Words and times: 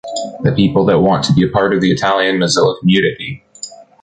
The 0.41 0.51
people 0.55 0.87
that 0.87 0.99
want 0.99 1.23
to 1.25 1.33
be 1.33 1.45
a 1.45 1.51
part 1.51 1.75
of 1.75 1.81
the 1.81 1.91
Italian 1.91 2.37
Mozilla 2.39 2.79
community. 2.79 3.43